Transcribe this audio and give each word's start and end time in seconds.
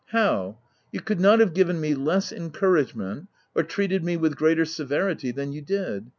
"How? 0.17 0.57
You 0.91 0.99
could 0.99 1.19
not 1.19 1.39
have 1.41 1.53
given 1.53 1.79
me 1.79 1.93
less 1.93 2.31
encouragement, 2.31 3.27
or 3.53 3.61
treated 3.61 4.03
me 4.03 4.17
with 4.17 4.35
greater 4.35 4.65
severity 4.65 5.29
than 5.29 5.53
you 5.53 5.61
did 5.61 6.09